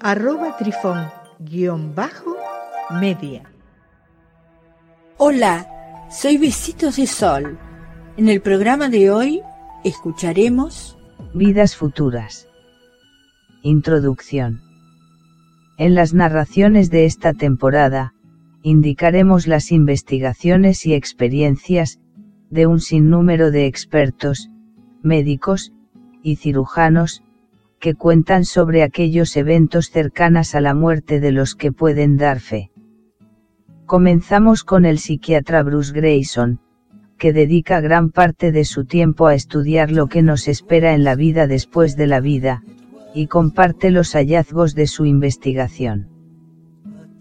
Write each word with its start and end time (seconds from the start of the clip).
arroba 0.00 0.56
trifón-media. 0.56 3.42
Hola, 5.16 6.06
soy 6.10 6.38
Besitos 6.38 6.96
de 6.96 7.06
Sol. 7.06 7.58
En 8.16 8.28
el 8.28 8.40
programa 8.40 8.88
de 8.88 9.10
hoy 9.10 9.42
escucharemos 9.84 10.98
Vidas 11.34 11.76
Futuras. 11.76 12.48
Introducción. 13.62 14.60
En 15.78 15.94
las 15.94 16.14
narraciones 16.14 16.90
de 16.90 17.04
esta 17.04 17.32
temporada, 17.32 18.14
indicaremos 18.62 19.46
las 19.46 19.72
investigaciones 19.72 20.86
y 20.86 20.94
experiencias 20.94 22.00
de 22.50 22.66
un 22.66 22.80
sinnúmero 22.80 23.50
de 23.50 23.66
expertos, 23.66 24.50
médicos 25.02 25.72
y 26.22 26.36
cirujanos, 26.36 27.22
que 27.86 27.94
cuentan 27.94 28.44
sobre 28.44 28.82
aquellos 28.82 29.36
eventos 29.36 29.92
cercanas 29.92 30.56
a 30.56 30.60
la 30.60 30.74
muerte 30.74 31.20
de 31.20 31.30
los 31.30 31.54
que 31.54 31.70
pueden 31.70 32.16
dar 32.16 32.40
fe. 32.40 32.72
Comenzamos 33.84 34.64
con 34.64 34.84
el 34.84 34.98
psiquiatra 34.98 35.62
Bruce 35.62 35.92
Grayson, 35.92 36.58
que 37.16 37.32
dedica 37.32 37.80
gran 37.80 38.10
parte 38.10 38.50
de 38.50 38.64
su 38.64 38.86
tiempo 38.86 39.28
a 39.28 39.36
estudiar 39.36 39.92
lo 39.92 40.08
que 40.08 40.22
nos 40.22 40.48
espera 40.48 40.94
en 40.94 41.04
la 41.04 41.14
vida 41.14 41.46
después 41.46 41.96
de 41.96 42.08
la 42.08 42.18
vida, 42.18 42.64
y 43.14 43.28
comparte 43.28 43.92
los 43.92 44.14
hallazgos 44.14 44.74
de 44.74 44.88
su 44.88 45.04
investigación. 45.04 46.08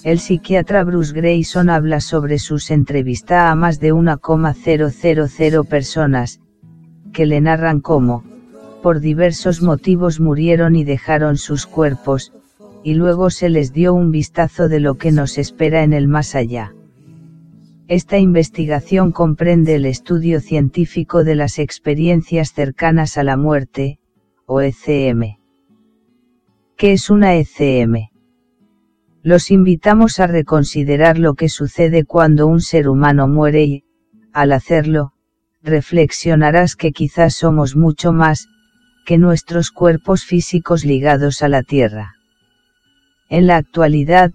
El 0.04 0.18
psiquiatra 0.18 0.84
Bruce 0.84 1.14
Grayson 1.14 1.70
habla 1.70 2.00
sobre 2.00 2.40
sus 2.40 2.72
entrevistas 2.72 3.52
a 3.52 3.54
más 3.54 3.80
de 3.80 3.94
1,000 3.94 5.64
personas, 5.70 6.40
que 7.14 7.28
le 7.28 7.40
narran 7.40 7.82
cómo, 7.82 8.24
por 8.86 9.00
diversos 9.00 9.64
motivos 9.64 10.20
murieron 10.20 10.76
y 10.76 10.84
dejaron 10.84 11.38
sus 11.38 11.66
cuerpos, 11.66 12.32
y 12.84 12.94
luego 12.94 13.32
se 13.32 13.50
les 13.50 13.74
dio 13.74 13.96
un 13.96 14.12
vistazo 14.12 14.70
de 14.70 14.80
lo 14.80 14.94
que 14.94 15.12
nos 15.12 15.40
espera 15.40 15.82
en 15.82 15.92
el 15.92 16.08
más 16.08 16.36
allá. 16.36 16.76
Esta 17.88 18.20
investigación 18.20 19.12
comprende 19.12 19.74
el 19.74 19.88
estudio 19.88 20.40
científico 20.40 21.24
de 21.24 21.34
las 21.34 21.58
experiencias 21.58 22.54
cercanas 22.54 23.18
a 23.18 23.24
la 23.24 23.38
muerte, 23.38 23.98
o 24.46 24.62
ECM. 24.62 25.40
¿Qué 26.78 26.94
es 26.94 27.10
una 27.10 27.38
ECM? 27.38 28.10
Los 29.24 29.50
invitamos 29.50 30.20
a 30.20 30.28
reconsiderar 30.28 31.18
lo 31.18 31.34
que 31.34 31.50
sucede 31.50 32.06
cuando 32.06 32.46
un 32.46 32.62
ser 32.62 32.88
humano 32.88 33.28
muere 33.28 33.64
y, 33.64 33.84
al 34.32 34.52
hacerlo, 34.52 35.14
reflexionarás 35.64 36.76
que 36.76 36.92
quizás 36.92 37.34
somos 37.34 37.76
mucho 37.76 38.14
más, 38.14 38.48
que 39.06 39.18
nuestros 39.18 39.72
cuerpos 39.72 40.26
físicos 40.26 40.84
ligados 40.84 41.44
a 41.44 41.48
la 41.48 41.64
Tierra. 41.64 42.16
En 43.30 43.48
la 43.48 43.58
actualidad, 43.58 44.32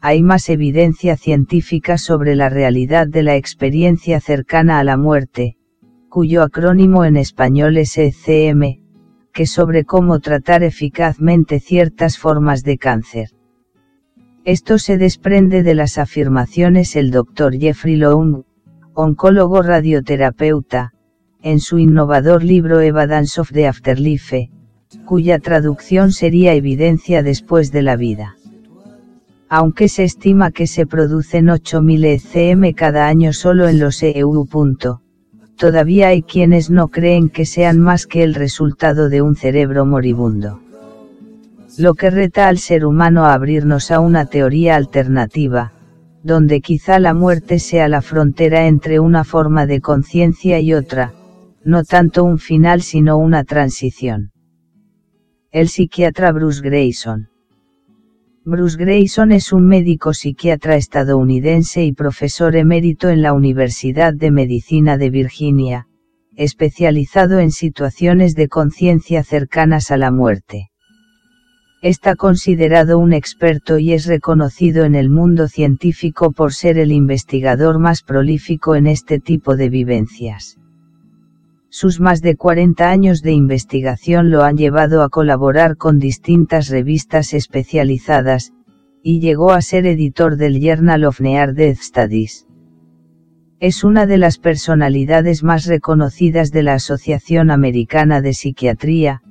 hay 0.00 0.22
más 0.22 0.48
evidencia 0.48 1.16
científica 1.16 1.98
sobre 1.98 2.36
la 2.36 2.48
realidad 2.48 3.06
de 3.06 3.22
la 3.22 3.36
experiencia 3.36 4.20
cercana 4.20 4.78
a 4.78 4.84
la 4.84 4.96
muerte, 4.96 5.56
cuyo 6.08 6.42
acrónimo 6.42 7.04
en 7.04 7.16
español 7.16 7.76
es 7.76 7.98
ECM, 7.98 8.80
que 9.32 9.46
sobre 9.46 9.84
cómo 9.84 10.20
tratar 10.20 10.62
eficazmente 10.62 11.60
ciertas 11.60 12.18
formas 12.18 12.62
de 12.62 12.78
cáncer. 12.78 13.30
Esto 14.44 14.78
se 14.78 14.96
desprende 14.96 15.62
de 15.62 15.74
las 15.74 15.98
afirmaciones 15.98 16.96
el 16.96 17.10
Dr. 17.10 17.58
Jeffrey 17.58 17.96
Long, 17.96 18.44
oncólogo 18.94 19.62
radioterapeuta, 19.62 20.92
en 21.42 21.60
su 21.60 21.78
innovador 21.78 22.44
libro 22.44 22.80
Evidence 22.80 23.40
of 23.40 23.50
the 23.52 23.66
Afterlife, 23.66 24.50
cuya 25.04 25.38
traducción 25.38 26.12
sería 26.12 26.54
Evidencia 26.54 27.22
después 27.22 27.72
de 27.72 27.82
la 27.82 27.96
vida. 27.96 28.36
Aunque 29.48 29.88
se 29.88 30.04
estima 30.04 30.50
que 30.50 30.66
se 30.66 30.86
producen 30.86 31.46
8.000 31.46 32.04
ECM 32.04 32.74
cada 32.74 33.08
año 33.08 33.32
solo 33.32 33.68
en 33.68 33.78
los 33.78 34.02
EU. 34.02 34.46
Todavía 35.56 36.08
hay 36.08 36.22
quienes 36.22 36.70
no 36.70 36.88
creen 36.88 37.28
que 37.28 37.44
sean 37.44 37.80
más 37.80 38.06
que 38.06 38.22
el 38.22 38.34
resultado 38.34 39.08
de 39.08 39.22
un 39.22 39.34
cerebro 39.34 39.84
moribundo. 39.84 40.60
Lo 41.78 41.94
que 41.94 42.10
reta 42.10 42.48
al 42.48 42.58
ser 42.58 42.84
humano 42.84 43.24
a 43.24 43.34
abrirnos 43.34 43.90
a 43.90 44.00
una 44.00 44.26
teoría 44.26 44.76
alternativa, 44.76 45.72
donde 46.22 46.60
quizá 46.60 46.98
la 46.98 47.14
muerte 47.14 47.58
sea 47.58 47.88
la 47.88 48.02
frontera 48.02 48.66
entre 48.66 49.00
una 49.00 49.24
forma 49.24 49.66
de 49.66 49.80
conciencia 49.80 50.60
y 50.60 50.74
otra, 50.74 51.12
no 51.64 51.84
tanto 51.84 52.24
un 52.24 52.38
final 52.38 52.82
sino 52.82 53.18
una 53.18 53.44
transición. 53.44 54.32
El 55.50 55.68
psiquiatra 55.68 56.32
Bruce 56.32 56.62
Grayson. 56.62 57.28
Bruce 58.44 58.78
Grayson 58.78 59.32
es 59.32 59.52
un 59.52 59.66
médico 59.66 60.14
psiquiatra 60.14 60.76
estadounidense 60.76 61.84
y 61.84 61.92
profesor 61.92 62.56
emérito 62.56 63.10
en 63.10 63.20
la 63.20 63.34
Universidad 63.34 64.14
de 64.14 64.30
Medicina 64.30 64.96
de 64.96 65.10
Virginia, 65.10 65.86
especializado 66.36 67.38
en 67.40 67.50
situaciones 67.50 68.34
de 68.34 68.48
conciencia 68.48 69.22
cercanas 69.24 69.90
a 69.90 69.98
la 69.98 70.10
muerte. 70.10 70.70
Está 71.82 72.14
considerado 72.14 72.98
un 72.98 73.12
experto 73.12 73.78
y 73.78 73.92
es 73.92 74.06
reconocido 74.06 74.84
en 74.84 74.94
el 74.94 75.10
mundo 75.10 75.48
científico 75.48 76.32
por 76.32 76.54
ser 76.54 76.78
el 76.78 76.92
investigador 76.92 77.78
más 77.78 78.02
prolífico 78.02 78.74
en 78.74 78.86
este 78.86 79.18
tipo 79.18 79.56
de 79.56 79.68
vivencias. 79.68 80.59
Sus 81.72 82.00
más 82.00 82.20
de 82.20 82.34
40 82.36 82.90
años 82.90 83.22
de 83.22 83.30
investigación 83.30 84.30
lo 84.30 84.42
han 84.42 84.56
llevado 84.56 85.02
a 85.02 85.08
colaborar 85.08 85.76
con 85.76 86.00
distintas 86.00 86.68
revistas 86.68 87.32
especializadas, 87.32 88.52
y 89.04 89.20
llegó 89.20 89.52
a 89.52 89.62
ser 89.62 89.86
editor 89.86 90.36
del 90.36 90.60
Journal 90.60 91.04
of 91.04 91.20
Near 91.20 91.54
Death 91.54 91.78
Studies. 91.78 92.48
Es 93.60 93.84
una 93.84 94.06
de 94.06 94.18
las 94.18 94.38
personalidades 94.38 95.44
más 95.44 95.66
reconocidas 95.66 96.50
de 96.50 96.64
la 96.64 96.74
Asociación 96.74 97.52
Americana 97.52 98.20
de 98.20 98.34
Psiquiatría, 98.34 99.22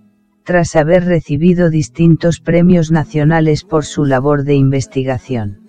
tras 0.46 0.78
haber 0.78 1.04
recibido 1.04 1.70
distintos 1.70 2.40
premios 2.40 2.90
nacionales 2.90 3.66
por 3.66 3.84
su 3.84 4.06
labor 4.06 4.46
de 4.46 4.56
investigación. 4.56 5.69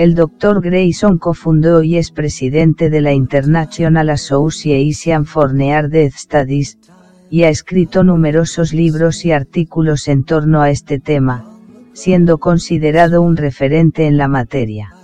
El 0.00 0.14
Dr. 0.14 0.62
Grayson 0.62 1.18
cofundó 1.18 1.82
y 1.82 1.98
es 1.98 2.10
presidente 2.10 2.88
de 2.88 3.02
la 3.02 3.12
International 3.12 4.08
Association 4.08 5.26
for 5.26 5.52
Near 5.52 5.90
Death 5.90 6.14
Studies, 6.14 6.78
y 7.28 7.42
ha 7.42 7.50
escrito 7.50 8.02
numerosos 8.02 8.72
libros 8.72 9.26
y 9.26 9.32
artículos 9.32 10.08
en 10.08 10.24
torno 10.24 10.62
a 10.62 10.70
este 10.70 11.00
tema, 11.00 11.44
siendo 11.92 12.38
considerado 12.38 13.20
un 13.20 13.36
referente 13.36 14.06
en 14.06 14.16
la 14.16 14.26
materia. 14.26 14.94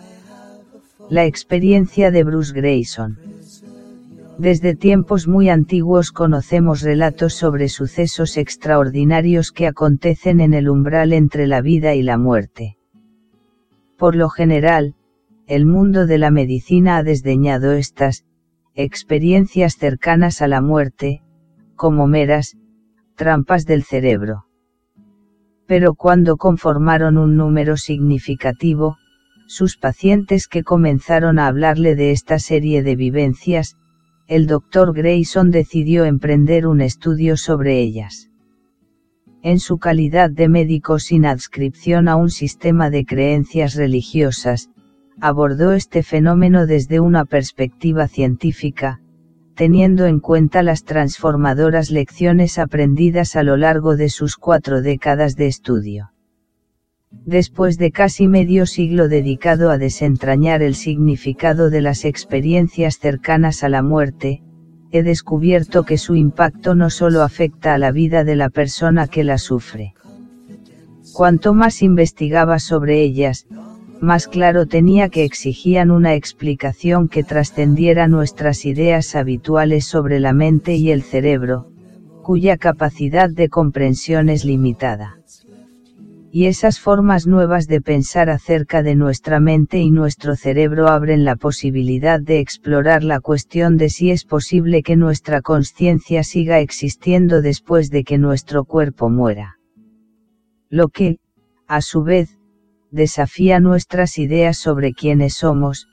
La 1.10 1.26
experiencia 1.26 2.10
de 2.10 2.24
Bruce 2.24 2.54
Grayson. 2.54 3.18
Desde 4.38 4.74
tiempos 4.74 5.28
muy 5.28 5.50
antiguos 5.50 6.10
conocemos 6.10 6.80
relatos 6.80 7.34
sobre 7.34 7.68
sucesos 7.68 8.38
extraordinarios 8.38 9.52
que 9.52 9.66
acontecen 9.66 10.40
en 10.40 10.54
el 10.54 10.70
umbral 10.70 11.12
entre 11.12 11.46
la 11.46 11.60
vida 11.60 11.94
y 11.94 12.02
la 12.02 12.16
muerte. 12.16 12.78
Por 13.96 14.14
lo 14.14 14.28
general, 14.28 14.94
el 15.46 15.64
mundo 15.64 16.06
de 16.06 16.18
la 16.18 16.30
medicina 16.30 16.98
ha 16.98 17.02
desdeñado 17.02 17.72
estas 17.72 18.24
experiencias 18.74 19.76
cercanas 19.76 20.42
a 20.42 20.48
la 20.48 20.60
muerte, 20.60 21.22
como 21.76 22.06
meras 22.06 22.56
trampas 23.14 23.64
del 23.64 23.84
cerebro. 23.84 24.44
Pero 25.66 25.94
cuando 25.94 26.36
conformaron 26.36 27.16
un 27.16 27.36
número 27.36 27.76
significativo, 27.76 28.96
sus 29.46 29.78
pacientes 29.78 30.46
que 30.46 30.62
comenzaron 30.62 31.38
a 31.38 31.46
hablarle 31.46 31.96
de 31.96 32.10
esta 32.10 32.38
serie 32.38 32.82
de 32.82 32.96
vivencias, 32.96 33.76
el 34.26 34.46
doctor 34.46 34.92
Grayson 34.92 35.50
decidió 35.50 36.04
emprender 36.04 36.66
un 36.66 36.80
estudio 36.80 37.36
sobre 37.36 37.80
ellas 37.80 38.30
en 39.46 39.60
su 39.60 39.78
calidad 39.78 40.28
de 40.28 40.48
médico 40.48 40.98
sin 40.98 41.24
adscripción 41.24 42.08
a 42.08 42.16
un 42.16 42.30
sistema 42.30 42.90
de 42.90 43.04
creencias 43.04 43.76
religiosas, 43.76 44.70
abordó 45.20 45.70
este 45.70 46.02
fenómeno 46.02 46.66
desde 46.66 46.98
una 46.98 47.24
perspectiva 47.24 48.08
científica, 48.08 49.00
teniendo 49.54 50.06
en 50.06 50.18
cuenta 50.18 50.64
las 50.64 50.82
transformadoras 50.82 51.92
lecciones 51.92 52.58
aprendidas 52.58 53.36
a 53.36 53.44
lo 53.44 53.56
largo 53.56 53.94
de 53.94 54.08
sus 54.08 54.34
cuatro 54.34 54.82
décadas 54.82 55.36
de 55.36 55.46
estudio. 55.46 56.10
Después 57.12 57.78
de 57.78 57.92
casi 57.92 58.26
medio 58.26 58.66
siglo 58.66 59.06
dedicado 59.06 59.70
a 59.70 59.78
desentrañar 59.78 60.60
el 60.60 60.74
significado 60.74 61.70
de 61.70 61.82
las 61.82 62.04
experiencias 62.04 62.98
cercanas 62.98 63.62
a 63.62 63.68
la 63.68 63.82
muerte, 63.82 64.42
he 64.96 65.02
descubierto 65.02 65.84
que 65.84 65.98
su 65.98 66.14
impacto 66.14 66.74
no 66.74 66.90
solo 66.90 67.22
afecta 67.22 67.74
a 67.74 67.78
la 67.78 67.92
vida 67.92 68.24
de 68.24 68.36
la 68.36 68.50
persona 68.50 69.06
que 69.06 69.24
la 69.24 69.38
sufre. 69.38 69.94
Cuanto 71.12 71.54
más 71.54 71.82
investigaba 71.82 72.58
sobre 72.58 73.02
ellas, 73.02 73.46
más 74.00 74.28
claro 74.28 74.66
tenía 74.66 75.08
que 75.08 75.24
exigían 75.24 75.90
una 75.90 76.14
explicación 76.14 77.08
que 77.08 77.24
trascendiera 77.24 78.08
nuestras 78.08 78.66
ideas 78.66 79.14
habituales 79.14 79.86
sobre 79.86 80.20
la 80.20 80.32
mente 80.32 80.74
y 80.74 80.90
el 80.90 81.02
cerebro, 81.02 81.70
cuya 82.22 82.56
capacidad 82.56 83.30
de 83.30 83.48
comprensión 83.48 84.28
es 84.28 84.44
limitada. 84.44 85.16
Y 86.38 86.48
esas 86.48 86.80
formas 86.80 87.26
nuevas 87.26 87.66
de 87.66 87.80
pensar 87.80 88.28
acerca 88.28 88.82
de 88.82 88.94
nuestra 88.94 89.40
mente 89.40 89.78
y 89.78 89.90
nuestro 89.90 90.36
cerebro 90.36 90.88
abren 90.88 91.24
la 91.24 91.34
posibilidad 91.34 92.20
de 92.20 92.40
explorar 92.40 93.02
la 93.04 93.20
cuestión 93.20 93.78
de 93.78 93.88
si 93.88 94.10
es 94.10 94.26
posible 94.26 94.82
que 94.82 94.96
nuestra 94.96 95.40
conciencia 95.40 96.22
siga 96.24 96.60
existiendo 96.60 97.40
después 97.40 97.88
de 97.88 98.04
que 98.04 98.18
nuestro 98.18 98.64
cuerpo 98.64 99.08
muera. 99.08 99.56
Lo 100.68 100.88
que, 100.88 101.16
a 101.66 101.80
su 101.80 102.02
vez, 102.02 102.38
desafía 102.90 103.58
nuestras 103.58 104.18
ideas 104.18 104.58
sobre 104.58 104.92
quiénes 104.92 105.36
somos, 105.36 105.88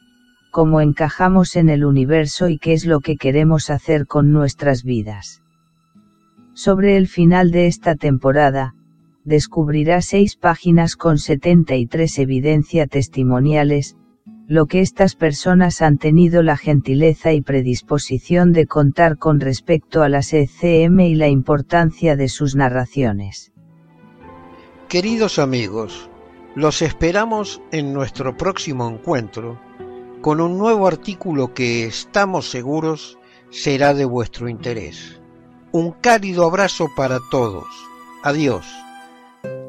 cómo 0.51 0.81
encajamos 0.81 1.55
en 1.55 1.69
el 1.69 1.85
universo 1.85 2.49
y 2.49 2.57
qué 2.57 2.73
es 2.73 2.85
lo 2.85 2.99
que 2.99 3.15
queremos 3.15 3.69
hacer 3.69 4.07
con 4.07 4.33
nuestras 4.33 4.83
vidas. 4.83 5.41
Sobre 6.53 6.97
el 6.97 7.07
final 7.07 7.51
de 7.51 7.67
esta 7.67 7.95
temporada, 7.95 8.75
descubrirá 9.23 10.01
seis 10.01 10.35
páginas 10.35 10.95
con 10.95 11.17
73 11.17 12.19
evidencia 12.19 12.87
testimoniales, 12.87 13.95
lo 14.47 14.65
que 14.65 14.81
estas 14.81 15.15
personas 15.15 15.81
han 15.81 15.97
tenido 15.97 16.43
la 16.43 16.57
gentileza 16.57 17.31
y 17.31 17.41
predisposición 17.41 18.51
de 18.51 18.67
contar 18.67 19.17
con 19.17 19.39
respecto 19.39 20.03
a 20.03 20.09
las 20.09 20.33
ECM 20.33 20.99
y 20.99 21.15
la 21.15 21.29
importancia 21.29 22.15
de 22.15 22.27
sus 22.27 22.55
narraciones. 22.55 23.53
Queridos 24.89 25.39
amigos, 25.39 26.09
los 26.55 26.81
esperamos 26.81 27.61
en 27.71 27.93
nuestro 27.93 28.35
próximo 28.35 28.87
encuentro 28.87 29.59
con 30.21 30.39
un 30.39 30.57
nuevo 30.57 30.87
artículo 30.87 31.53
que 31.53 31.85
estamos 31.85 32.49
seguros 32.49 33.17
será 33.49 33.93
de 33.93 34.05
vuestro 34.05 34.49
interés. 34.49 35.21
Un 35.71 35.91
cálido 35.91 36.45
abrazo 36.45 36.89
para 36.95 37.19
todos. 37.31 37.67
Adiós. 38.23 38.65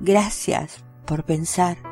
gracias 0.00 0.84
por 1.06 1.24
pensar. 1.24 1.87